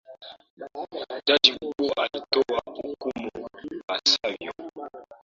[1.25, 3.29] Jaji mkuu alitoa hukumu
[3.71, 4.53] ipasavyo.